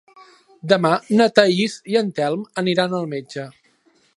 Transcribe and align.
Demà 0.71 0.91
na 1.19 1.27
Thaís 1.39 1.75
i 1.95 1.99
en 2.03 2.09
Telm 2.21 2.49
aniran 2.63 2.97
al 3.01 3.07
metge. 3.13 3.47